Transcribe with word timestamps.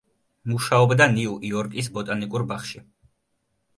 მუშაობდა 0.53 1.07
ნიუ-იორკის 1.11 1.91
ბოტანიკურ 1.99 2.47
ბაღში. 2.53 2.87